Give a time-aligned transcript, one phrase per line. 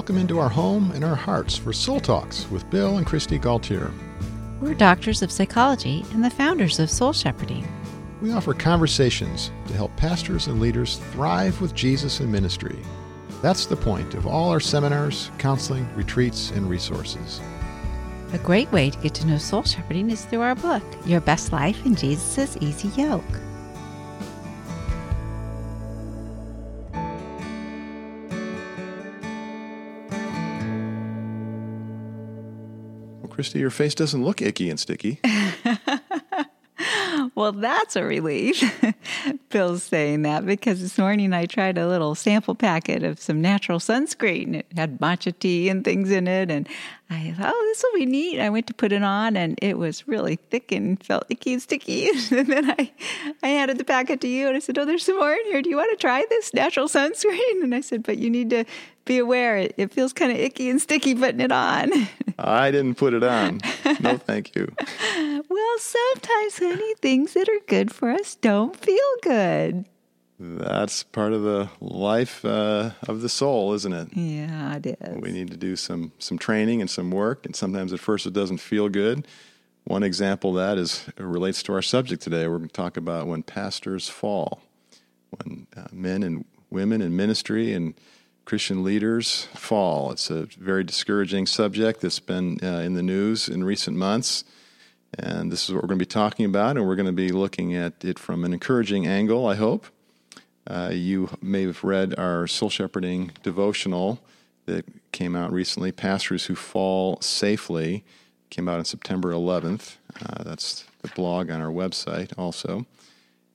[0.00, 3.92] welcome into our home and our hearts for Soul Talks with Bill and Kristi Gaultiere.
[4.58, 7.68] We're doctors of psychology and the founders of Soul Shepherding.
[8.22, 12.78] We offer conversations to help pastors and leaders thrive with Jesus in ministry.
[13.42, 17.42] That's the point of all our seminars, counseling, retreats, and resources.
[18.32, 21.52] A great way to get to know soul shepherding is through our book, Your Best
[21.52, 23.22] Life in Jesus' Easy Yoke.
[33.40, 35.18] Kristi, your face doesn't look icky and sticky.
[37.34, 38.62] Well, that's a relief.
[39.50, 43.78] Bill's saying that because this morning I tried a little sample packet of some natural
[43.78, 44.54] sunscreen.
[44.54, 46.50] It had matcha tea and things in it.
[46.50, 46.68] And
[47.08, 48.40] I thought, oh, this will be neat.
[48.40, 51.62] I went to put it on and it was really thick and felt icky and
[51.62, 52.08] sticky.
[52.30, 52.92] and then I,
[53.42, 55.62] I handed the packet to you and I said, oh, there's some more in here.
[55.62, 57.62] Do you want to try this natural sunscreen?
[57.62, 58.64] And I said, but you need to
[59.04, 61.90] be aware it, it feels kind of icky and sticky putting it on.
[62.42, 63.60] I didn't put it on.
[64.00, 64.72] No, thank you.
[65.48, 69.84] well, sometimes, honey, things that are good for us don't feel good.
[70.42, 74.08] That's part of the life uh, of the soul, isn't it?
[74.14, 75.20] Yeah, it is.
[75.20, 78.32] We need to do some some training and some work, and sometimes at first it
[78.32, 79.26] doesn't feel good.
[79.84, 82.48] One example of that is relates to our subject today.
[82.48, 84.62] We're going to talk about when pastors fall,
[85.30, 87.92] when uh, men and women in ministry and
[88.50, 90.10] Christian leaders fall.
[90.10, 94.42] It's a very discouraging subject that's been uh, in the news in recent months.
[95.16, 97.28] And this is what we're going to be talking about, and we're going to be
[97.28, 99.86] looking at it from an encouraging angle, I hope.
[100.66, 104.18] Uh, you may have read our soul shepherding devotional
[104.66, 108.02] that came out recently, Pastors Who Fall Safely,
[108.50, 109.94] came out on September 11th.
[110.20, 112.84] Uh, that's the blog on our website also.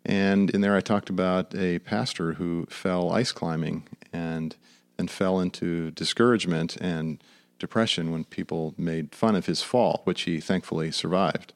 [0.06, 4.56] And in there, I talked about a pastor who fell ice climbing and
[4.98, 7.24] and fell into discouragement and
[7.60, 11.54] depression when people made fun of his fall, which he thankfully survived.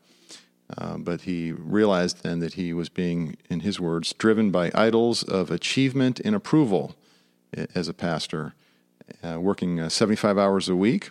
[0.78, 5.24] Uh, but he realized then that he was being, in his words, driven by idols
[5.24, 6.96] of achievement and approval
[7.74, 8.53] as a pastor,
[9.24, 11.09] uh, working uh, 75 hours a week,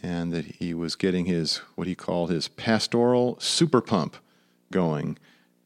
[0.00, 4.16] and that he was getting his, what he called his pastoral super pump
[4.70, 5.18] going.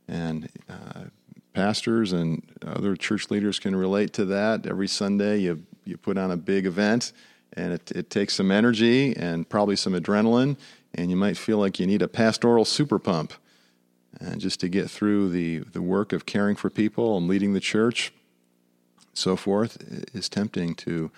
[0.08, 1.04] And uh,
[1.52, 4.66] pastors and other church leaders can relate to that.
[4.66, 7.12] Every Sunday, you you put on a big event,
[7.54, 10.56] and it, it takes some energy and probably some adrenaline,
[10.94, 13.32] and you might feel like you need a pastoral super pump,
[14.20, 17.60] and just to get through the the work of caring for people and leading the
[17.60, 18.12] church,
[19.14, 19.76] so forth,
[20.14, 21.10] is tempting to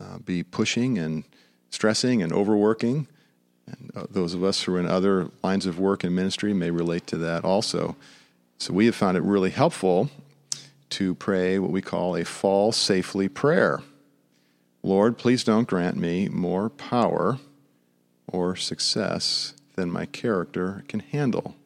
[0.00, 1.24] uh, be pushing and
[1.70, 3.06] stressing and overworking.
[3.66, 6.70] And uh, those of us who are in other lines of work and ministry may
[6.70, 7.96] relate to that also.
[8.56, 10.08] So we have found it really helpful
[10.90, 13.80] to pray what we call a fall safely prayer.
[14.82, 17.38] Lord, please don't grant me more power
[18.26, 21.56] or success than my character can handle.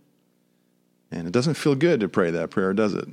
[1.10, 3.08] And it doesn't feel good to pray that prayer, does it?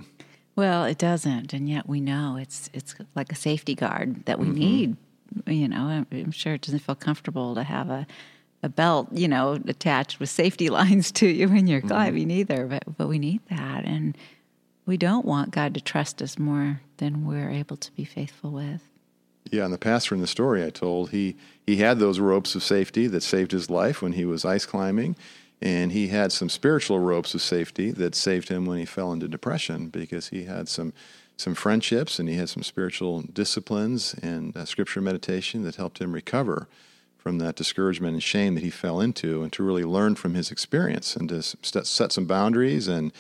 [0.56, 4.48] Well, it doesn't, and yet we know it's it's like a safety guard that we
[4.48, 4.56] mm-hmm.
[4.56, 4.98] need.
[5.46, 8.06] You know, I'm, sure it doesn't feel comfortable to have a
[8.62, 11.88] a belt, you know, attached with safety lines to you when you're mm-hmm.
[11.88, 14.18] climbing either, but but we need that and
[14.90, 18.82] we don't want God to trust us more than we're able to be faithful with.
[19.52, 21.36] Yeah, and the pastor in the story I told, he
[21.66, 25.16] he had those ropes of safety that saved his life when he was ice climbing,
[25.62, 29.28] and he had some spiritual ropes of safety that saved him when he fell into
[29.28, 30.92] depression because he had some
[31.38, 36.14] some friendships and he had some spiritual disciplines and uh, scripture meditation that helped him
[36.14, 36.68] recover
[37.16, 40.50] from that discouragement and shame that he fell into and to really learn from his
[40.50, 43.14] experience and to set some boundaries and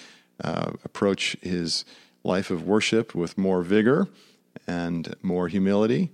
[0.43, 1.85] uh, approach his
[2.23, 4.07] life of worship with more vigor
[4.67, 6.11] and more humility.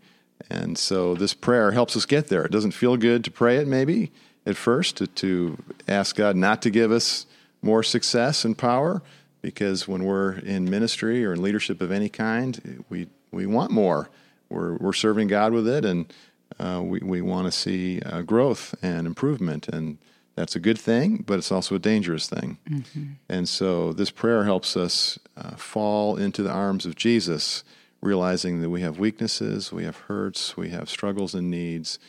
[0.50, 2.46] And so this prayer helps us get there.
[2.46, 4.12] It doesn't feel good to pray it, maybe
[4.46, 7.26] at first, to, to ask God not to give us
[7.62, 9.02] more success and power,
[9.42, 14.10] because when we're in ministry or in leadership of any kind, we, we want more.
[14.50, 16.14] We're, we're serving God with it, and
[16.60, 19.68] uh, we, we want to see uh, growth and improvement.
[19.68, 19.98] And
[20.36, 22.58] that's a good thing, but it's also a dangerous thing.
[22.70, 23.04] Mm-hmm.
[23.30, 27.64] And so this prayer helps us uh, fall into the arms of Jesus,
[28.02, 32.00] realizing that we have weaknesses, we have hurts, we have struggles and needs,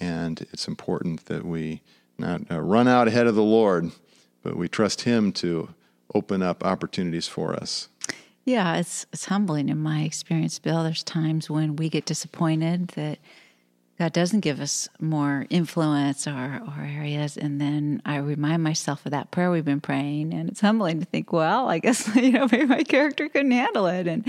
[0.00, 1.80] and it's important that we
[2.18, 3.92] not uh, run out ahead of the Lord,
[4.42, 5.70] but we trust Him to
[6.14, 7.88] open up opportunities for us.
[8.44, 10.82] Yeah, it's it's humbling in my experience, Bill.
[10.82, 13.18] There's times when we get disappointed that
[13.98, 17.36] God doesn't give us more influence or, or areas.
[17.36, 20.32] And then I remind myself of that prayer we've been praying.
[20.32, 23.86] And it's humbling to think, well, I guess, you know, maybe my character couldn't handle
[23.86, 24.06] it.
[24.06, 24.24] And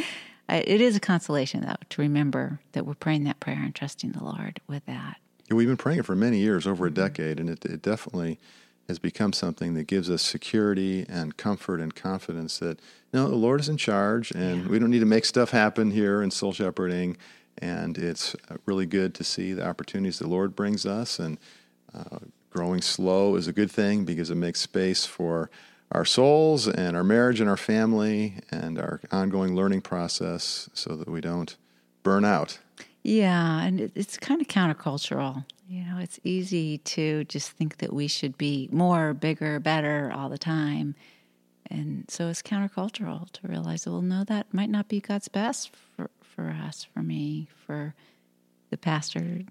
[0.48, 4.14] I, it is a consolation, though, to remember that we're praying that prayer and trusting
[4.14, 5.18] the Lord with that.
[5.52, 8.40] We've been praying it for many years, over a decade, and it, it definitely
[8.88, 12.80] has become something that gives us security and comfort and confidence that
[13.14, 14.70] you no, the Lord is in charge, and yeah.
[14.70, 17.18] we don't need to make stuff happen here in soul shepherding.
[17.60, 18.36] And it's
[18.66, 21.38] really good to see the opportunities the Lord brings us, and
[21.94, 22.20] uh,
[22.50, 25.50] growing slow is a good thing because it makes space for
[25.92, 31.10] our souls and our marriage and our family and our ongoing learning process so that
[31.10, 31.58] we don't
[32.04, 32.60] burn out.
[33.04, 35.46] Yeah, and it's kind of countercultural.
[35.68, 40.30] You know, it's easy to just think that we should be more, bigger, better all
[40.30, 40.96] the time.
[41.70, 46.10] And so it's countercultural to realize, well, no, that might not be God's best for,
[46.22, 47.94] for us, for me, for
[48.70, 49.42] the pastor.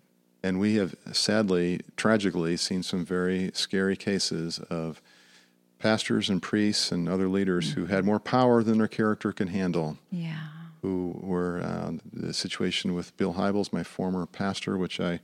[0.43, 5.01] And we have sadly, tragically, seen some very scary cases of
[5.79, 7.81] pastors and priests and other leaders mm-hmm.
[7.81, 9.99] who had more power than their character can handle.
[10.11, 10.49] Yeah.
[10.83, 15.21] Who were uh, the situation with Bill Hybels, my former pastor, which I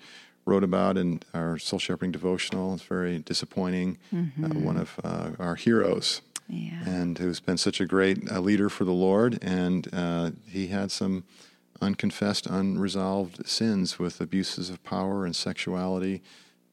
[0.46, 2.74] wrote about in our soul shepherding devotional.
[2.74, 3.98] It's very disappointing.
[4.12, 4.44] Mm-hmm.
[4.44, 6.20] Uh, one of uh, our heroes.
[6.48, 6.84] Yeah.
[6.84, 9.38] And who's been such a great uh, leader for the Lord.
[9.42, 11.24] And uh, he had some
[11.80, 16.22] unconfessed, unresolved sins with abuses of power and sexuality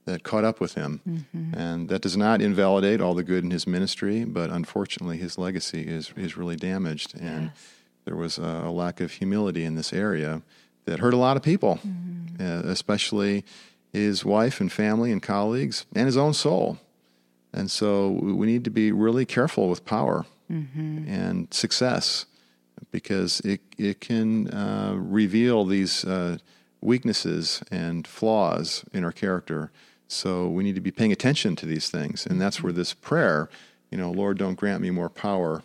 [0.06, 1.02] that caught up with him.
[1.08, 1.54] Mm-hmm.
[1.54, 5.88] And that does not invalidate all the good in his ministry, but unfortunately, his legacy
[5.88, 7.14] is, is really damaged.
[7.20, 7.68] And yes.
[8.06, 10.42] there was a, a, lack of humility in this area
[10.86, 12.42] that hurt a lot of people, mm-hmm.
[12.42, 13.46] uh, especially
[13.94, 16.78] his wife and family and colleagues and his own soul.
[17.54, 21.08] And so we need to be really careful with power mm-hmm.
[21.08, 22.26] and success
[22.92, 26.38] because it, it can uh, reveal these uh,
[26.82, 29.72] weaknesses and flaws in our character
[30.12, 32.26] so we need to be paying attention to these things.
[32.26, 33.50] And that's where this prayer,
[33.90, 35.64] you know, Lord, don't grant me more power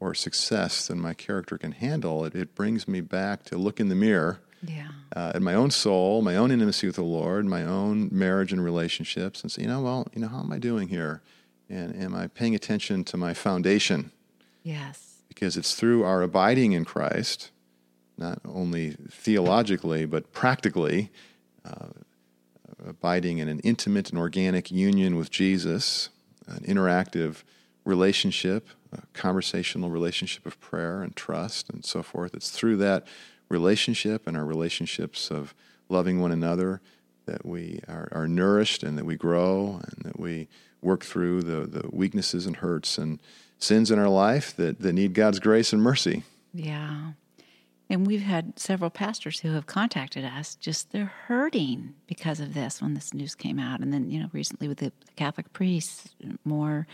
[0.00, 2.24] or success than my character can handle.
[2.24, 4.88] It, it brings me back to look in the mirror yeah.
[5.14, 8.62] uh, at my own soul, my own intimacy with the Lord, my own marriage and
[8.62, 11.22] relationships, and say, you know, well, you know, how am I doing here?
[11.68, 14.10] And am I paying attention to my foundation?
[14.62, 15.22] Yes.
[15.28, 17.50] Because it's through our abiding in Christ,
[18.16, 21.10] not only theologically, but practically,
[21.64, 21.88] uh,
[22.86, 26.08] abiding in an intimate and organic union with Jesus,
[26.46, 27.42] an interactive
[27.84, 32.34] relationship, a conversational relationship of prayer and trust and so forth.
[32.34, 33.06] It's through that
[33.48, 35.54] relationship and our relationships of
[35.88, 36.80] loving one another
[37.26, 40.48] that we are, are nourished and that we grow and that we
[40.80, 43.20] work through the, the weaknesses and hurts and
[43.58, 46.22] sins in our life that, that need God's grace and mercy.
[46.54, 47.12] Yeah.
[47.90, 52.82] And we've had several pastors who have contacted us, just they're hurting because of this
[52.82, 53.80] when this news came out.
[53.80, 56.14] And then, you know, recently with the Catholic priests,
[56.44, 56.86] more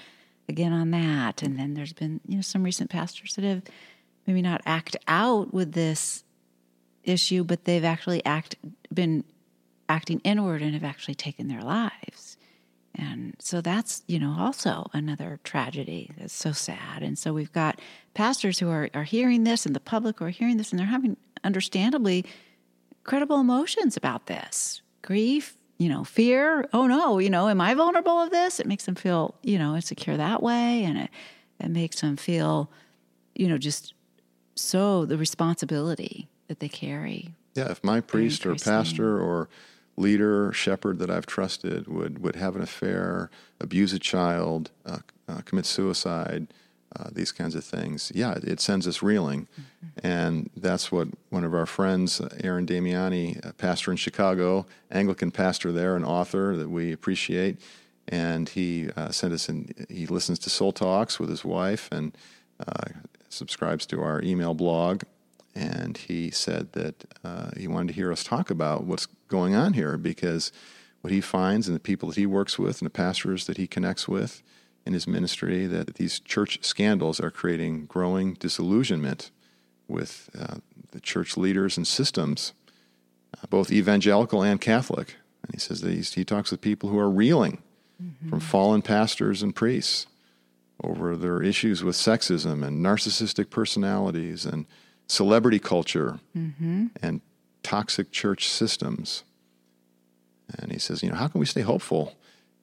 [0.49, 1.43] again on that.
[1.43, 3.63] And then there's been, you know, some recent pastors that have
[4.27, 6.24] maybe not act out with this
[7.05, 8.57] issue, but they've actually act
[8.93, 9.25] been
[9.89, 12.37] acting inward and have actually taken their lives.
[12.95, 17.03] And so that's, you know, also another tragedy that's so sad.
[17.03, 17.81] And so we've got
[18.15, 20.87] pastors who are, are hearing this and the public who are hearing this and they're
[20.87, 22.25] having understandably
[23.03, 26.69] credible emotions about this grief, you know, fear.
[26.73, 28.61] Oh no, you know, am I vulnerable of this?
[28.61, 30.85] It makes them feel, you know, insecure that way.
[30.85, 31.11] And it,
[31.61, 32.71] it makes them feel,
[33.35, 33.93] you know, just
[34.55, 37.31] so the responsibility that they carry.
[37.55, 39.49] Yeah, if my priest or pastor or
[39.97, 44.99] leader, shepherd that I've trusted would, would have an affair, abuse a child, uh,
[45.29, 46.49] uh, commit suicide,
[46.97, 49.49] uh, these kinds of things, yeah, it, sends us reeling.
[49.53, 50.07] Mm-hmm.
[50.07, 55.97] And that's what one of our friends, Aaron Damiani, pastor in Chicago, Anglican pastor there,
[55.97, 57.61] an author that we appreciate,
[58.07, 62.17] and he uh, sent us in, he listens to Soul Talks with his wife and
[62.65, 62.91] uh,
[63.29, 65.03] subscribes to our email blog
[65.55, 69.75] and he said that uh, he wanted to hear us talk about what's going on
[69.75, 70.53] here because
[71.01, 73.67] what he finds and the people that he works with and the pastors that he
[73.67, 74.43] connects with
[74.87, 79.31] in his ministry that these church scandals are creating growing disillusionment
[79.87, 80.57] with uh,
[80.93, 82.53] the church leaders and systems,
[83.37, 85.17] uh, both evangelical and Catholic.
[85.43, 87.63] And he says that he talks with people who are reeling
[88.03, 88.29] mm-hmm.
[88.29, 90.07] from fallen pastors and priests
[90.83, 94.67] over their issues with sexism and narcissistic personalities and
[95.07, 96.87] celebrity culture mm-hmm.
[97.03, 97.21] and
[97.63, 99.25] toxic church systems.
[100.59, 102.15] And he says, you know, how can we stay hopeful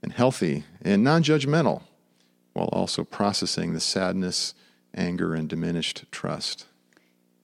[0.01, 1.83] and healthy and non judgmental
[2.53, 4.53] while also processing the sadness,
[4.93, 6.65] anger, and diminished trust?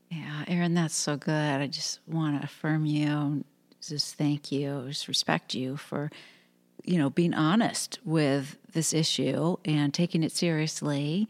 [0.09, 1.61] Yeah, Aaron, that's so good.
[1.61, 3.43] I just want to affirm you,
[3.85, 6.11] just thank you, just respect you for,
[6.83, 11.27] you know, being honest with this issue and taking it seriously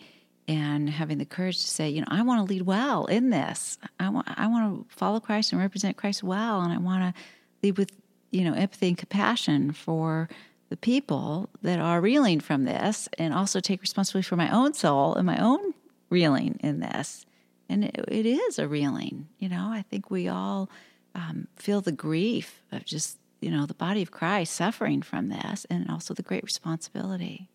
[0.48, 3.78] and having the courage to say, you know, I want to lead well in this.
[4.00, 7.22] I want I want to follow Christ and represent Christ well, and I want to
[7.62, 7.92] lead with
[8.32, 10.30] you know empathy and compassion for
[10.70, 15.16] the people that are reeling from this, and also take responsibility for my own soul
[15.16, 15.74] and my own
[16.10, 17.26] reeling in this.
[17.70, 19.28] And it, it is a reeling.
[19.40, 20.70] You know, I think we all
[21.14, 25.66] um, feel the grief of just you know the body of Christ suffering from this,
[25.70, 27.50] and also the great responsibility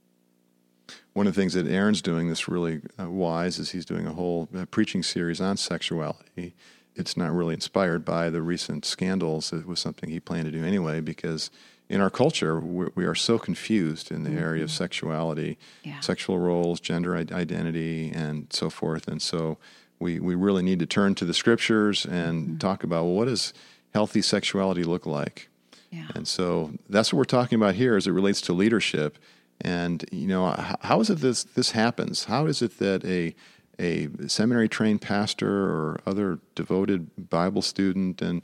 [1.12, 4.12] one of the things that Aaron's doing that's really uh, wise is he's doing a
[4.12, 6.54] whole uh, preaching series on sexuality.
[6.94, 9.52] It's not really inspired by the recent scandals.
[9.52, 11.50] It was something he planned to do anyway because
[11.88, 14.38] in our culture we, we are so confused in the mm-hmm.
[14.38, 16.00] area of sexuality, yeah.
[16.00, 19.08] sexual roles, gender identity, and so forth.
[19.08, 19.58] And so
[19.98, 22.58] we, we really need to turn to the scriptures and mm-hmm.
[22.58, 23.52] talk about well, what does
[23.92, 25.48] healthy sexuality look like?
[25.90, 26.08] Yeah.
[26.14, 29.18] And so that's what we're talking about here as it relates to leadership
[29.62, 32.24] and you know, how is it this this happens?
[32.24, 33.34] How is it that a
[33.78, 38.42] a seminary trained pastor or other devoted Bible student and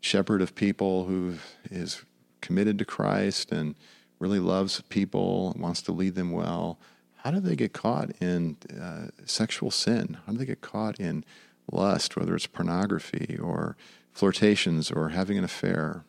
[0.00, 1.34] shepherd of people who
[1.70, 2.04] is
[2.40, 3.74] committed to Christ and
[4.18, 6.78] really loves people, wants to lead them well,
[7.16, 10.18] how do they get caught in uh, sexual sin?
[10.26, 11.24] How do they get caught in
[11.70, 13.76] lust, whether it's pornography or
[14.12, 16.04] flirtations or having an affair?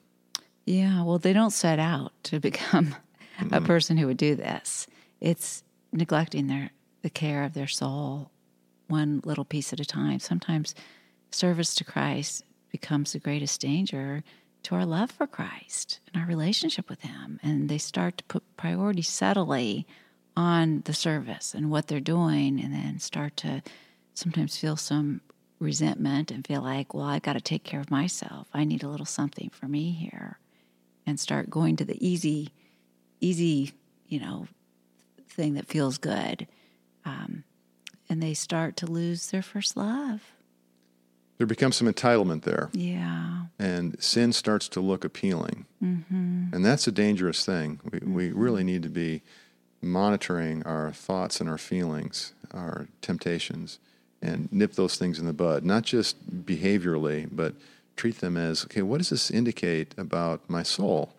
[0.65, 2.95] Yeah, well, they don't set out to become
[3.47, 3.53] mm-hmm.
[3.55, 4.87] a person who would do this.
[5.19, 8.29] It's neglecting their the care of their soul
[8.87, 10.19] one little piece at a time.
[10.19, 10.75] Sometimes
[11.31, 14.23] service to Christ becomes the greatest danger
[14.63, 17.39] to our love for Christ and our relationship with Him.
[17.41, 19.87] And they start to put priority subtly
[20.35, 23.61] on the service and what they're doing, and then start to
[24.13, 25.21] sometimes feel some
[25.59, 28.47] resentment and feel like, well, I've got to take care of myself.
[28.53, 30.39] I need a little something for me here.
[31.05, 32.51] And start going to the easy
[33.19, 33.73] easy,
[34.07, 34.47] you know,
[35.27, 36.47] thing that feels good.
[37.05, 37.43] Um,
[38.09, 40.21] and they start to lose their first love.
[41.37, 42.69] There becomes some entitlement there.
[42.73, 43.43] Yeah.
[43.57, 45.65] And sin starts to look appealing.
[45.81, 46.53] Mm-hmm.
[46.53, 47.79] And that's a dangerous thing.
[47.83, 48.13] We, mm-hmm.
[48.13, 49.21] we really need to be
[49.81, 53.79] monitoring our thoughts and our feelings, our temptations,
[54.21, 57.53] and nip those things in the bud, not just behaviorally, but
[57.95, 61.13] treat them as okay, what does this indicate about my soul?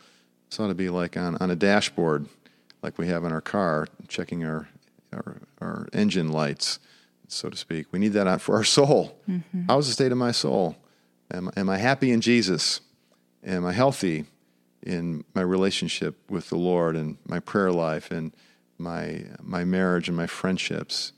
[0.50, 2.26] This ought to be like on, on a dashboard,
[2.82, 4.68] like we have in our car, checking our,
[5.12, 6.80] our, our engine lights,
[7.28, 7.86] so to speak.
[7.92, 9.16] We need that for our soul.
[9.28, 9.66] Mm-hmm.
[9.68, 10.76] How's the state of my soul?
[11.32, 12.80] Am, am I happy in Jesus?
[13.46, 14.24] Am I healthy
[14.82, 18.32] in my relationship with the Lord and my prayer life and
[18.76, 21.12] my, my marriage and my friendships?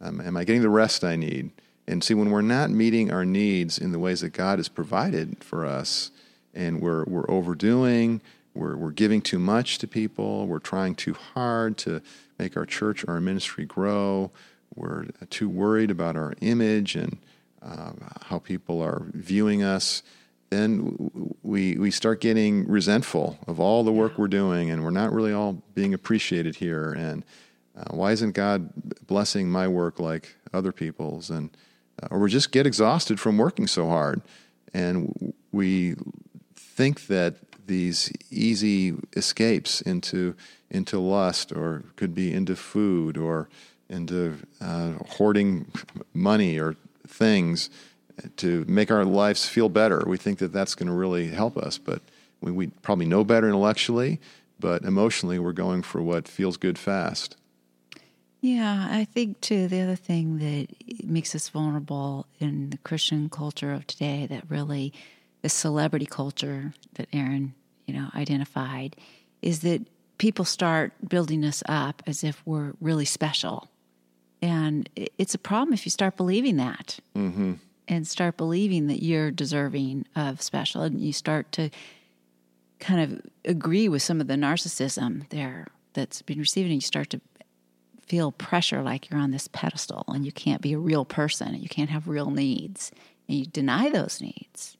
[0.00, 1.52] Um, am I getting the rest I need?
[1.86, 5.44] And see, when we're not meeting our needs in the ways that God has provided
[5.44, 6.10] for us,
[6.52, 8.20] and we're, we're overdoing,
[8.54, 10.46] we're, we're giving too much to people.
[10.46, 12.02] We're trying too hard to
[12.38, 14.30] make our church or our ministry grow.
[14.74, 17.18] We're too worried about our image and
[17.62, 17.92] uh,
[18.22, 20.02] how people are viewing us.
[20.50, 25.12] Then we, we start getting resentful of all the work we're doing, and we're not
[25.12, 26.92] really all being appreciated here.
[26.92, 27.24] And
[27.76, 28.70] uh, why isn't God
[29.06, 31.30] blessing my work like other people's?
[31.30, 31.56] And
[32.02, 34.20] uh, or we just get exhausted from working so hard,
[34.74, 35.94] and we
[36.54, 40.34] think that these easy escapes into
[40.70, 43.48] into lust, or could be into food, or
[43.88, 45.70] into uh, hoarding
[46.14, 46.76] money or
[47.06, 47.68] things
[48.36, 50.02] to make our lives feel better.
[50.06, 52.00] We think that that's going to really help us, but
[52.40, 54.20] we, we probably know better intellectually,
[54.58, 57.36] but emotionally, we're going for what feels good fast.
[58.40, 63.72] Yeah, I think too, the other thing that makes us vulnerable in the Christian culture
[63.72, 64.92] of today that really
[65.42, 67.54] the celebrity culture that Aaron,
[67.86, 68.96] you know, identified
[69.42, 69.82] is that
[70.18, 73.68] people start building us up as if we're really special.
[74.40, 77.54] And it's a problem if you start believing that mm-hmm.
[77.88, 80.82] and start believing that you're deserving of special.
[80.82, 81.70] And you start to
[82.78, 86.66] kind of agree with some of the narcissism there that's been received.
[86.66, 87.20] And you start to
[88.06, 91.62] feel pressure like you're on this pedestal and you can't be a real person and
[91.62, 92.92] you can't have real needs.
[93.28, 94.76] And you deny those needs.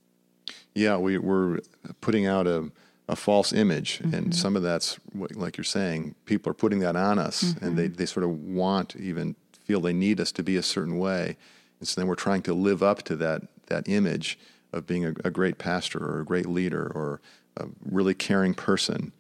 [0.75, 1.61] Yeah, we, we're
[2.01, 2.71] putting out a,
[3.09, 4.15] a false image, mm-hmm.
[4.15, 6.15] and some of that's like you're saying.
[6.25, 7.65] People are putting that on us, mm-hmm.
[7.65, 10.99] and they, they sort of want, even feel they need us to be a certain
[10.99, 11.37] way,
[11.79, 14.39] and so then we're trying to live up to that that image
[14.73, 17.21] of being a, a great pastor or a great leader or
[17.57, 19.13] a really caring person,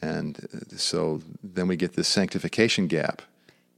[0.00, 3.22] and uh, so then we get this sanctification gap,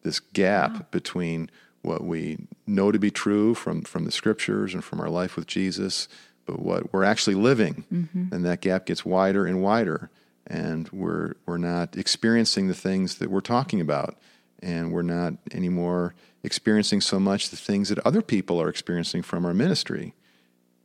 [0.02, 0.87] this gap wow.
[0.92, 1.50] between
[1.82, 5.46] what we know to be true from from the scriptures and from our life with
[5.46, 6.06] Jesus
[6.49, 7.85] but what we're actually living.
[7.93, 8.35] Mm-hmm.
[8.35, 10.11] And that gap gets wider and wider.
[10.47, 14.17] And we're, we're not experiencing the things that we're talking about.
[14.61, 19.45] And we're not anymore experiencing so much the things that other people are experiencing from
[19.45, 20.14] our ministry.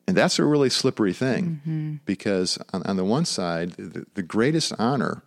[0.05, 1.95] And that's a really slippery thing mm-hmm.
[2.05, 5.23] because, on, on, the one side, the, the, greatest honor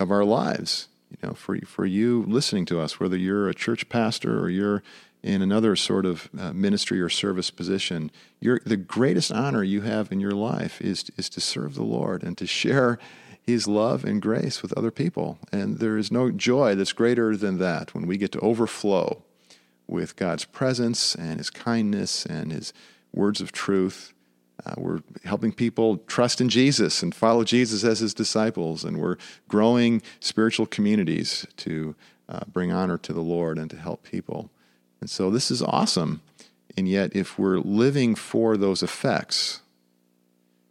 [0.00, 3.90] of our lives, you know, for, for you listening to us, whether you're a church
[3.90, 4.82] pastor or you're
[5.24, 8.10] in another sort of uh, ministry or service position,
[8.42, 12.36] the greatest honor you have in your life is, is to serve the Lord and
[12.36, 12.98] to share
[13.40, 15.38] His love and grace with other people.
[15.50, 19.22] And there is no joy that's greater than that when we get to overflow
[19.86, 22.74] with God's presence and His kindness and His
[23.14, 24.12] words of truth.
[24.66, 29.16] Uh, we're helping people trust in Jesus and follow Jesus as his disciples, and we're
[29.48, 31.96] growing spiritual communities to
[32.28, 34.50] uh, bring honor to the Lord and to help people.
[35.04, 36.22] And so this is awesome.
[36.78, 39.60] And yet, if we're living for those effects,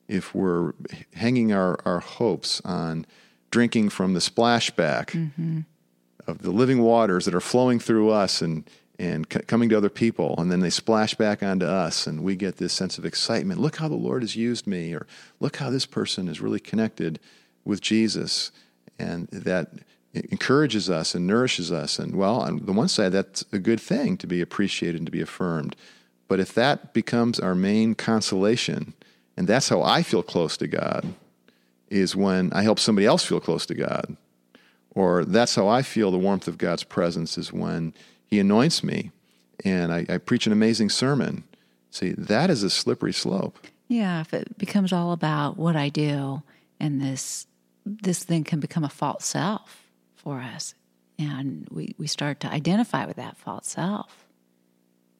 [0.08, 0.74] if we're
[1.14, 3.06] hanging our, our hopes on
[3.52, 5.60] drinking from the splashback mm-hmm.
[6.26, 9.88] of the living waters that are flowing through us and and c- coming to other
[9.88, 13.62] people, and then they splash back onto us, and we get this sense of excitement.
[13.62, 15.06] Look how the Lord has used me, or
[15.40, 17.20] look how this person is really connected
[17.64, 18.52] with Jesus,
[18.98, 19.70] and that
[20.14, 22.00] encourages us and nourishes us.
[22.00, 25.12] And well, on the one side, that's a good thing to be appreciated and to
[25.12, 25.76] be affirmed.
[26.28, 28.94] But if that becomes our main consolation,
[29.36, 31.14] and that's how I feel close to God,
[31.90, 34.18] is when I help somebody else feel close to God.
[34.96, 37.94] Or that's how I feel the warmth of God's presence is when
[38.26, 39.12] he anoints me
[39.66, 41.44] and I, I preach an amazing sermon.
[41.90, 43.58] See, that is a slippery slope.
[43.88, 46.44] Yeah, if it becomes all about what I do
[46.80, 47.48] and this
[47.86, 49.83] this thing can become a false self
[50.24, 50.76] for us.
[51.20, 54.26] And we, we start to identify with that false self.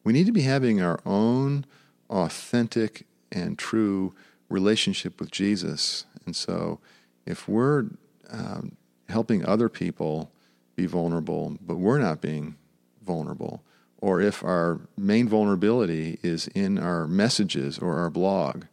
[0.02, 1.66] We need to be having our own
[2.10, 4.14] authentic and true
[4.48, 6.04] relationship with Jesus.
[6.26, 6.80] And so
[7.26, 7.86] if we're
[8.30, 8.76] um,
[9.08, 10.30] helping other people
[10.76, 12.56] be vulnerable, but we're not being
[13.04, 13.62] vulnerable,
[13.98, 18.64] or if our main vulnerability is in our messages or our blog.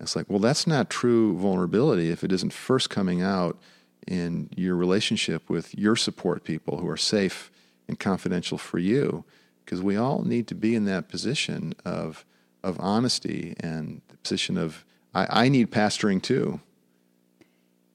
[0.00, 3.58] It's like, well, that's not true vulnerability if it isn't first coming out
[4.06, 7.50] in your relationship with your support people who are safe
[7.88, 9.24] and confidential for you.
[9.64, 12.24] Because we all need to be in that position of,
[12.62, 14.84] of honesty and the position of,
[15.14, 16.60] I, I need pastoring too.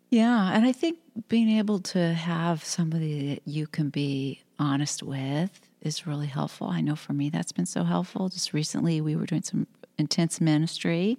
[0.09, 0.51] Yeah.
[0.53, 6.07] And I think being able to have somebody that you can be honest with is
[6.07, 6.67] really helpful.
[6.67, 8.29] I know for me that's been so helpful.
[8.29, 11.17] Just recently, we were doing some intense ministry,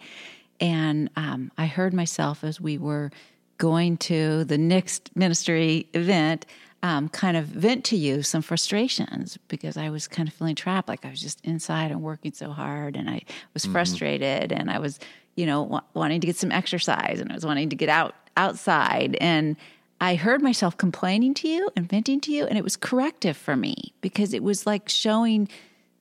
[0.61, 3.11] and um, I heard myself as we were
[3.59, 6.47] going to the next ministry event.
[6.83, 10.89] Um, kind of vent to you some frustrations because I was kind of feeling trapped.
[10.89, 13.23] Like I was just inside and working so hard, and I
[13.55, 13.73] was mm-hmm.
[13.73, 15.01] frustrated, and I was,
[15.35, 18.15] you know, w- wanting to get some exercise, and I was wanting to get out
[18.37, 19.57] outside, and
[20.01, 23.57] I heard myself complaining to you and venting to you, and it was corrective for
[23.57, 25.49] me because it was like showing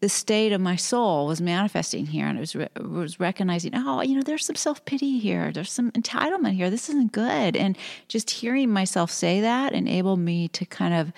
[0.06, 4.04] the state of my soul was manifesting here, and it was re- was recognizing, oh,
[4.04, 6.70] you know, there's some self pity here, there's some entitlement here.
[6.70, 7.76] This isn't good, and
[8.08, 11.12] just hearing myself say that enabled me to kind of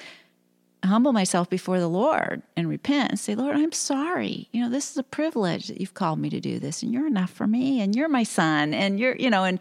[0.86, 4.47] humble myself before the Lord and repent and say, Lord, I'm sorry.
[4.54, 7.08] You know, this is a privilege that you've called me to do this, and you're
[7.08, 9.60] enough for me, and you're my son, and you're, you know, and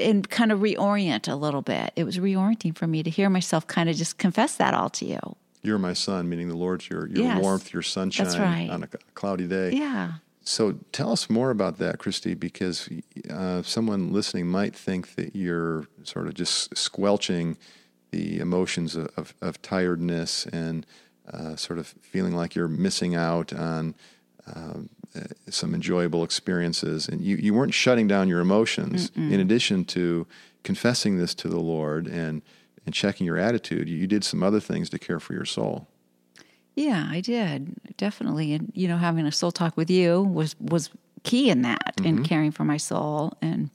[0.00, 1.92] and kind of reorient a little bit.
[1.96, 5.04] It was reorienting for me to hear myself kind of just confess that all to
[5.04, 5.36] you.
[5.62, 8.70] You're my son, meaning the Lord's your your yes, warmth, your sunshine right.
[8.70, 9.72] on a cloudy day.
[9.72, 10.12] Yeah.
[10.42, 12.88] So tell us more about that, Kristi, because
[13.28, 17.58] uh, someone listening might think that you're sort of just squelching
[18.12, 20.86] the emotions of, of, of tiredness and
[21.30, 23.94] uh, sort of feeling like you're missing out on
[24.54, 29.10] um, uh, some enjoyable experiences, and you, you weren't shutting down your emotions.
[29.10, 29.30] Mm-mm.
[29.30, 30.26] In addition to
[30.62, 32.40] confessing this to the Lord and
[32.86, 35.88] and checking your attitude, you did some other things to care for your soul.
[36.74, 40.90] Yeah, I did definitely, and you know, having a soul talk with you was was
[41.24, 42.06] key in that, mm-hmm.
[42.06, 43.70] in caring for my soul and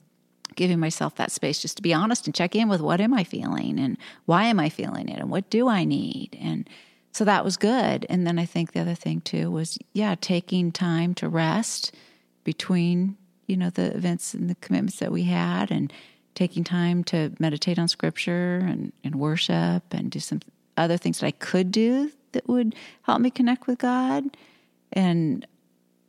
[0.56, 3.24] giving myself that space just to be honest and check in with what am I
[3.24, 6.68] feeling and why am I feeling it and what do I need and
[7.14, 8.06] so that was good.
[8.10, 11.92] And then I think the other thing too was, yeah, taking time to rest
[12.42, 15.92] between, you know, the events and the commitments that we had and
[16.34, 20.40] taking time to meditate on scripture and, and worship and do some
[20.76, 24.36] other things that I could do that would help me connect with God
[24.92, 25.46] and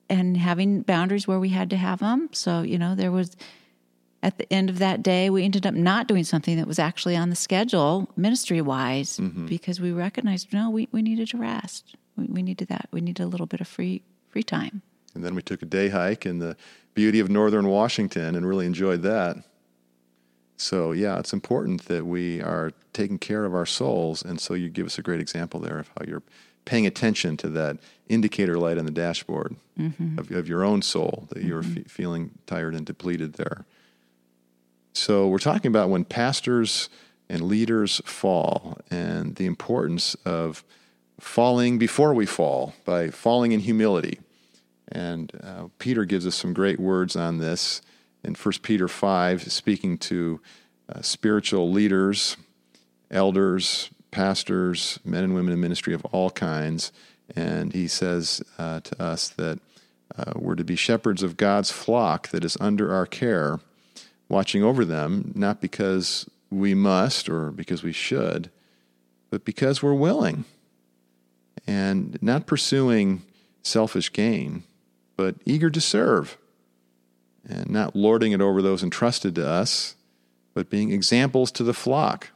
[0.07, 2.29] and having boundaries where we had to have them.
[2.31, 3.35] So, you know, there was
[4.21, 7.15] at the end of that day, we ended up not doing something that was actually
[7.15, 9.45] on the schedule ministry wise mm-hmm.
[9.45, 11.95] because we recognized no, we, we needed to rest.
[12.17, 12.87] We, we needed that.
[12.91, 14.81] We needed a little bit of free free time.
[15.13, 16.57] And then we took a day hike in the
[16.93, 19.37] beauty of northern Washington and really enjoyed that.
[20.57, 24.23] So, yeah, it's important that we are taking care of our souls.
[24.23, 26.23] And so, you give us a great example there of how you're
[26.63, 27.77] paying attention to that
[28.09, 30.17] indicator light on the dashboard Mm-hmm.
[30.17, 33.65] of, of your own soul that you're fe- feeling tired and depleted there.
[34.93, 36.87] So we're talking about when pastors
[37.27, 40.63] and leaders fall and the importance of
[41.19, 44.19] falling before we fall by falling in humility.
[44.89, 47.81] And uh, Peter gives us some great words on this
[48.25, 50.41] in 1 Peter 5, speaking to
[50.89, 52.37] uh, spiritual leaders,
[53.11, 56.91] elders, pastors, men and women in ministry of all kinds.
[57.35, 59.59] And he says uh, to us that
[60.17, 63.59] uh, we're to be shepherds of God's flock that is under our care,
[64.29, 68.49] watching over them, not because we must or because we should,
[69.29, 70.45] but because we're willing.
[71.67, 73.23] And not pursuing
[73.63, 74.63] selfish gain,
[75.17, 76.37] but eager to serve.
[77.47, 79.95] And not lording it over those entrusted to us,
[80.53, 82.29] but being examples to the flock.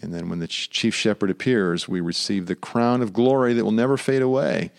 [0.00, 3.72] And then when the chief shepherd appears, we receive the crown of glory that will
[3.72, 4.70] never fade away.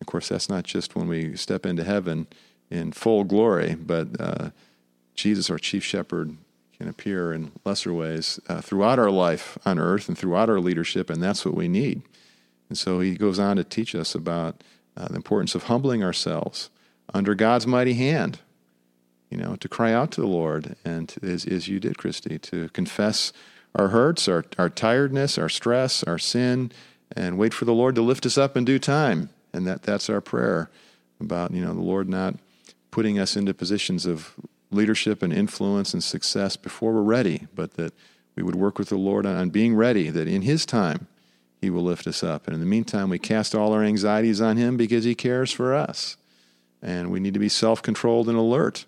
[0.00, 2.26] Of course, that's not just when we step into heaven
[2.70, 4.50] in full glory, but uh,
[5.14, 6.36] Jesus, our chief shepherd,
[6.78, 11.10] can appear in lesser ways uh, throughout our life on earth and throughout our leadership,
[11.10, 12.02] and that's what we need.
[12.68, 14.64] And so he goes on to teach us about
[14.96, 16.70] uh, the importance of humbling ourselves
[17.14, 18.40] under God's mighty hand,
[19.32, 22.68] you know, to cry out to the Lord, and as, as you did, Kristi, to
[22.68, 23.32] confess
[23.74, 26.70] our hurts, our, our tiredness, our stress, our sin,
[27.16, 29.30] and wait for the Lord to lift us up in due time.
[29.54, 30.70] And that, that's our prayer
[31.18, 32.34] about, you know, the Lord not
[32.90, 34.34] putting us into positions of
[34.70, 37.94] leadership and influence and success before we're ready, but that
[38.36, 41.06] we would work with the Lord on, on being ready, that in His time
[41.58, 42.46] He will lift us up.
[42.46, 45.74] And in the meantime, we cast all our anxieties on Him because He cares for
[45.74, 46.18] us.
[46.82, 48.84] And we need to be self controlled and alert,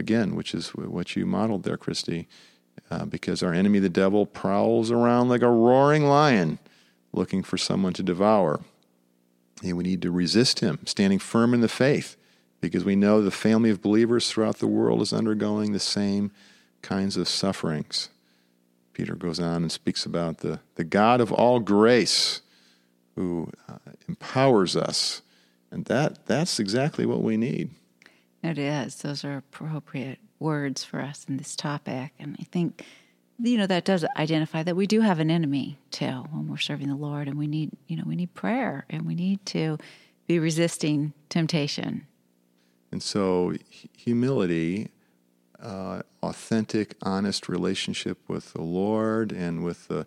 [0.00, 2.26] again, which is what you modeled there, Kristi,
[2.90, 6.58] uh, because our enemy, the devil, prowls around like a roaring lion
[7.12, 8.60] looking for someone to devour.
[9.62, 12.16] And we need to resist him, standing firm in the faith,
[12.60, 16.32] because we know the family of believers throughout the world is undergoing the same
[16.82, 18.08] kinds of sufferings.
[18.92, 22.40] Peter goes on and speaks about the, the God of all grace
[23.16, 25.22] who uh, empowers us.
[25.70, 27.70] And that, that's exactly what we need.
[28.42, 28.96] It is.
[28.96, 32.12] Those are appropriate words for us in this topic.
[32.18, 32.84] And I think,
[33.38, 36.88] you know, that does identify that we do have an enemy too when we're serving
[36.88, 39.78] the Lord and we need, you know, we need prayer and we need to
[40.26, 42.06] be resisting temptation.
[42.90, 43.54] And so,
[43.96, 44.88] humility,
[45.62, 50.06] uh, authentic, honest relationship with the Lord and with the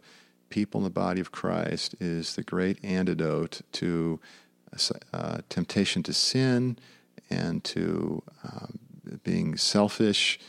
[0.50, 4.20] people in the body of Christ is the great antidote to
[5.14, 6.78] uh, temptation to sin
[7.34, 8.80] and to um,
[9.24, 10.40] being selfish,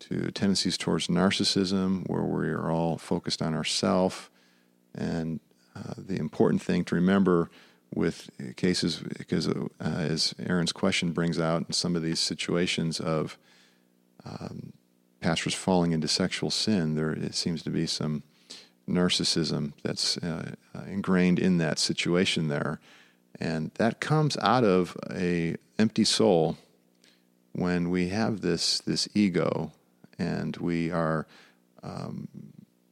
[0.00, 4.30] to tendencies towards narcissism, where we are all focused on ourself.
[4.94, 5.40] And
[5.74, 7.50] uh, the important thing to remember
[7.94, 13.38] with cases, because uh, as Aaron's question brings out, in some of these situations of
[14.24, 14.72] um,
[15.20, 18.22] pastors falling into sexual sin, there it seems to be some
[18.88, 20.52] narcissism that's uh,
[20.86, 22.80] ingrained in that situation there,
[23.40, 26.56] and that comes out of a empty soul
[27.52, 29.72] when we have this this ego
[30.18, 31.26] and we are
[31.82, 32.28] um,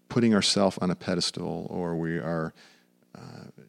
[0.09, 2.53] putting ourselves on a pedestal or we are
[3.17, 3.63] uh,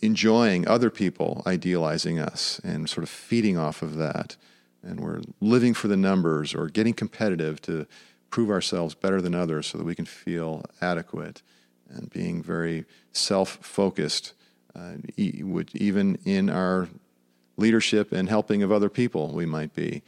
[0.00, 4.36] enjoying other people idealizing us and sort of feeding off of that.
[4.82, 7.86] And we're living for the numbers or getting competitive to
[8.30, 11.42] prove ourselves better than others so that we can feel adequate
[11.88, 14.32] and being very self-focused
[14.74, 16.88] uh, even in our
[17.56, 20.02] leadership and helping of other people we might be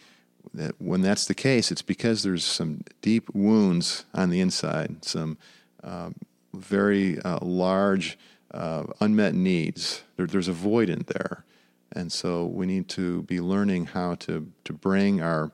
[0.53, 5.39] that when that's the case, it's because there's some deep wounds on the inside, some
[5.83, 6.15] um,
[6.53, 8.19] very uh, large
[8.53, 10.03] uh, unmet needs.
[10.17, 11.45] There, there's a void in there,
[11.93, 15.51] and so we need to be learning how to to bring our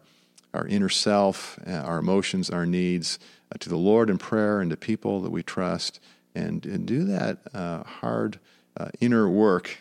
[0.52, 3.18] our inner self, uh, our emotions, our needs
[3.52, 6.00] uh, to the Lord in prayer and to people that we trust,
[6.34, 7.38] and, and do that
[7.86, 8.40] hard
[8.80, 9.78] uh, inner work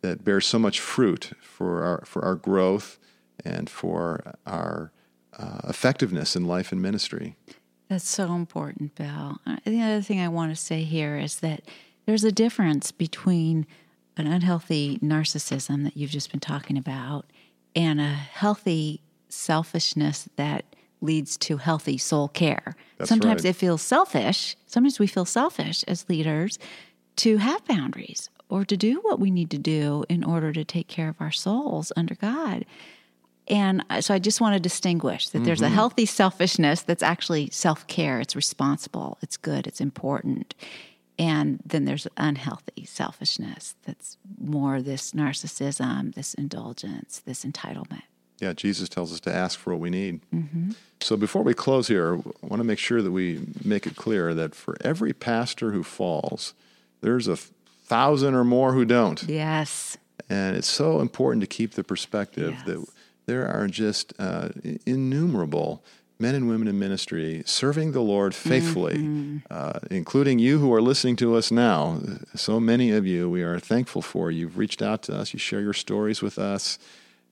[0.00, 2.98] that bears so much fruit for our for our growth
[3.44, 4.92] and for our
[5.38, 7.36] uh, effectiveness in life and ministry.
[7.88, 9.38] That's so important, Bill.
[9.46, 11.62] Uh, the other thing I want to say here is that
[12.06, 13.66] there's a difference between
[14.16, 17.26] an unhealthy narcissism that you've just been talking about
[17.74, 20.64] and a healthy selfishness that
[21.00, 22.76] leads to healthy soul care.
[22.98, 23.50] That's sometimes right.
[23.50, 24.56] it feels selfish.
[24.66, 26.58] Sometimes we feel selfish as leaders
[27.16, 30.88] to have boundaries or to do what we need to do in order to take
[30.88, 32.64] care of our souls under God.
[33.48, 35.74] And so I just want to distinguish that there's a Mm-hmm.
[35.74, 38.20] healthy selfishness that's actually self care.
[38.20, 40.54] It's responsible, it's good, it's important.
[41.18, 48.02] And then there's unhealthy selfishness that's more this narcissism, this indulgence, this entitlement.
[48.38, 50.20] Yeah, Jesus tells us to ask for what we need.
[50.34, 50.72] Mm-hmm.
[51.00, 54.34] So before we close here, I want to make sure that we make it clear
[54.34, 56.54] that for every pastor who falls,
[57.02, 59.22] there's a thousand or more who don't.
[59.24, 59.98] Yes.
[60.30, 62.64] And it's so important to keep the perspective Yes.
[62.66, 62.86] that
[63.26, 64.48] there are just uh,
[64.86, 65.84] innumerable
[66.18, 69.36] men and women in ministry serving the Lord faithfully, Mm-hmm.
[69.50, 72.00] uh, including you who are listening to us now.
[72.36, 74.30] So many of you, we are thankful for.
[74.30, 76.78] You've reached out to us, you share your stories with us.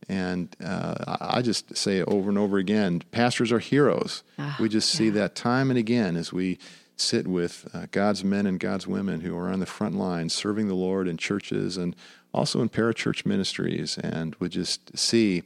[0.08, 4.22] And uh, I just say over and over again pastors are heroes.
[4.38, 5.12] Ah, we just see yeah.
[5.12, 6.58] that time and again as we
[7.00, 10.68] sit with uh, God's men and God's women who are on the front lines serving
[10.68, 11.96] the Lord in churches and
[12.32, 15.42] also in parachurch ministries, and we just see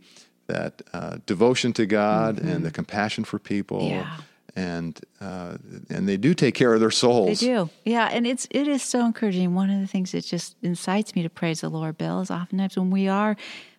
[0.47, 3.95] that uh, devotion to God and the compassion for people, Mm-hmm.
[3.95, 4.17] Yeah.
[4.57, 5.57] and uh,
[5.89, 7.41] and they do take care of their souls.
[7.41, 7.71] They do.
[7.85, 9.55] Yeah, and it's it is so encouraging.
[9.55, 12.77] One of the things that just incites me to praise the Lord, Bill, is oftentimes
[12.77, 13.37] when we are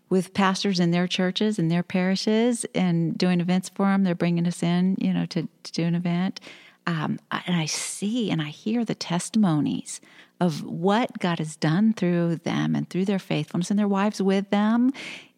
[0.09, 4.45] with pastors in their churches and their parishes and doing events for them, they're bringing
[4.47, 6.39] us in, you know, to, to do an event.
[6.88, 10.02] Um, and I see and I hear the testimonies
[10.39, 14.50] of what God has done through them and through their faithfulness and their wives with
[14.50, 14.91] them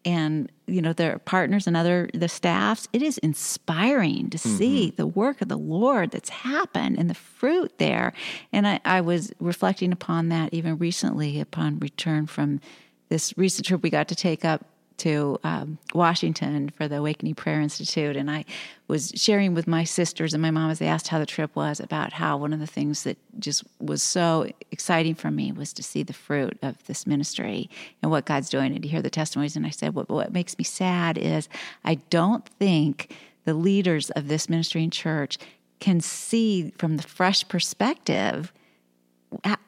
[0.04, 2.88] and you know their partners and other the staffs.
[2.92, 7.78] It is inspiring to see the work of the lord that's happened and the fruit
[7.78, 8.12] there.
[8.52, 12.60] And I, I was reflecting upon that even recently upon return from
[13.08, 14.66] this recent trip we got to take up
[14.98, 18.44] to um, Washington for the Awakening Prayer Institute, and I
[18.86, 21.80] was sharing with my sisters and my mom as they asked how the trip was
[21.80, 25.82] about how one of the things that just was so exciting for me was to
[25.82, 27.68] see the fruit of this ministry
[28.02, 29.56] and what God's doing, and to hear the testimonies.
[29.56, 31.48] And I said, what, what makes me sad is
[31.84, 35.38] I don't think the leaders of this ministry and church
[35.80, 38.52] can see from the fresh perspective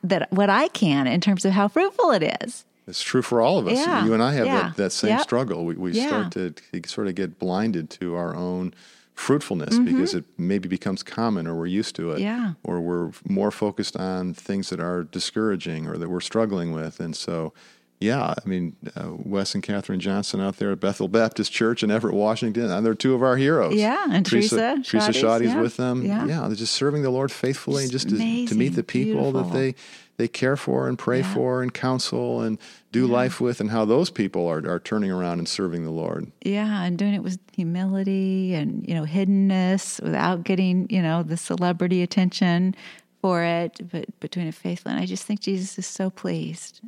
[0.02, 2.64] that what I can in terms of how fruitful it is.
[2.90, 3.74] It's true for all of us.
[3.78, 5.22] Yeah, You and I have yeah, that, that same yep.
[5.22, 5.64] struggle.
[5.64, 6.06] We, we Yeah.
[6.08, 6.54] start to
[6.86, 8.74] sort of get blinded to our own
[9.14, 9.84] fruitfulness Mm-hmm.
[9.84, 12.20] because it maybe becomes common or we're used to it.
[12.20, 12.52] Yeah.
[12.64, 17.00] Or we're more focused on things that are discouraging or that we're struggling with.
[17.00, 17.52] And so,
[18.00, 21.90] yeah, I mean, uh, Wes and Catherine Johnson out there at Bethel Baptist Church in
[21.90, 23.74] Everett, Washington, and they're two of our heroes.
[23.74, 26.02] Yeah, and Teresa Teresa Shoddy's, yeah, with them.
[26.04, 26.24] yeah.
[26.26, 29.52] they're just serving the Lord faithfully and Just just to, to meet the people that
[29.52, 29.74] they
[30.16, 31.34] they care for and pray Yeah.
[31.34, 32.58] for and counsel and
[32.92, 36.30] do life with, and how those people are, are turning around and serving the Lord.
[36.42, 41.36] Yeah, and doing it with humility and you know hiddenness without getting you know the
[41.36, 42.74] celebrity attention
[43.20, 44.94] for it, but but doing it faithfully.
[44.94, 46.80] And I just think Jesus is so pleased.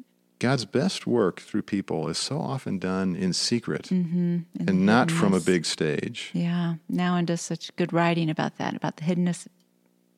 [0.42, 4.38] God's best work through people is so often done in secret Mm-hmm.
[4.68, 6.30] and not from a big stage.
[6.32, 9.46] Yeah, Nouwen does such good writing about that, about the hiddenness,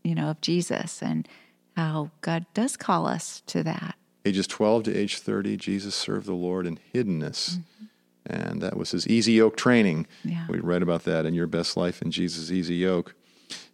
[0.03, 1.29] you know, of Jesus and
[1.77, 3.97] how God does call us to that.
[4.25, 7.59] Ages 12 to age 30, Jesus served the Lord in hiddenness.
[8.25, 10.07] And that was his easy yoke training.
[10.25, 10.47] Yeah.
[10.49, 13.15] We read about that in Your Best Life in Jesus' Easy Yoke.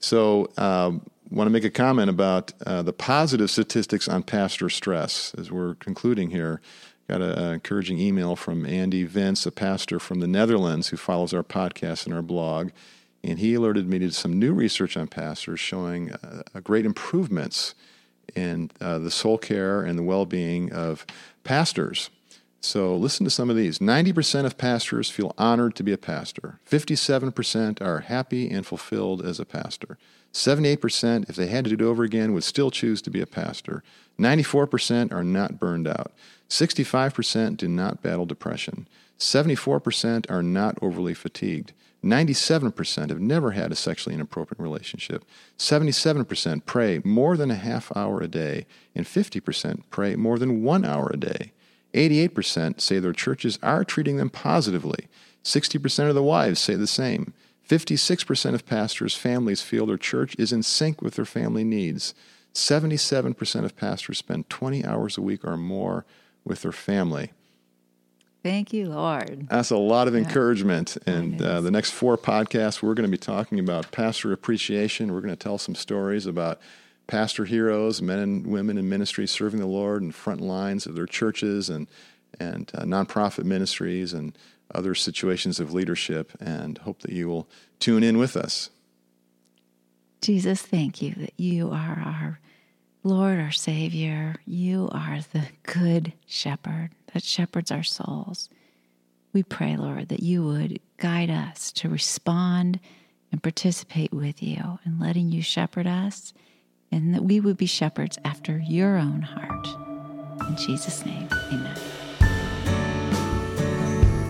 [0.01, 5.33] So, um, want to make a comment about uh, the positive statistics on pastor stress
[5.39, 6.61] as we're concluding here.
[7.09, 11.43] Got an encouraging email from Andy Vince, a pastor from the Netherlands who follows our
[11.43, 12.71] podcast and our blog.
[13.23, 17.75] And he alerted me to some new research on pastors showing uh, great improvements
[18.35, 21.05] in uh, the soul care and the well being of
[21.45, 22.11] pastors.
[22.63, 26.61] So, listen to some of these 90% of pastors feel honored to be a pastor,
[26.71, 29.97] 57% are happy and fulfilled as a pastor,
[30.33, 33.27] 78%, if they had to do it over again, would still choose to be a
[33.27, 33.83] pastor,
[34.19, 36.13] 94% are not burned out,
[36.49, 38.87] 65% do not battle depression,
[39.19, 41.73] 74% are not overly fatigued.
[42.03, 45.23] 97% have never had a sexually inappropriate relationship.
[45.59, 50.87] 77% pray more than a half hour a day, and 50% pray more than one
[50.87, 51.53] hour a day.
[51.93, 55.09] 88% say their churches are treating them positively.
[55.45, 57.33] 60% of the wives say the same.
[57.69, 62.15] 56% of pastors' families feel their church is in sync with their family needs.
[62.53, 66.05] 77% of pastors spend 20 hours a week or more
[66.45, 67.33] with their family.
[68.43, 69.47] Thank you, Lord.
[69.51, 70.97] That's a lot of encouragement.
[71.07, 75.13] And uh, the next four podcasts, we're going to be talking about pastor appreciation.
[75.13, 76.59] We're going to tell some stories about
[77.11, 81.07] pastor heroes, men and women in ministry serving the Lord in front lines of their
[81.07, 81.89] churches and
[82.39, 84.39] and uh, nonprofit ministries and
[84.73, 86.31] other situations of leadership.
[86.41, 87.49] And hope that you will
[87.81, 88.71] tune in with us.
[90.23, 92.39] Jesus, thank you that you are our
[93.03, 94.37] Lord, our Savior.
[94.47, 98.49] You are the good shepherd that shepherds our souls.
[99.33, 102.79] We pray, Lord, that you would guide us to respond
[103.33, 106.33] and participate with you in letting you shepherd us
[106.93, 109.67] and that we would be shepherds after your own heart.
[110.49, 111.77] In Jesus' name, amen.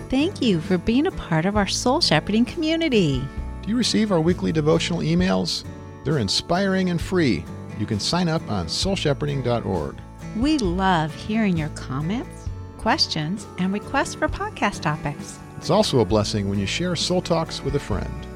[0.09, 3.23] Thank you for being a part of our soul shepherding community.
[3.61, 5.63] Do you receive our weekly devotional emails?
[6.03, 7.45] They're inspiring and free.
[7.79, 9.95] You can sign up on soulshepherding.org.
[10.37, 15.39] We love hearing your comments, questions, and requests for podcast topics.
[15.57, 18.27] It's also a blessing when you share Soul Talks with a friend.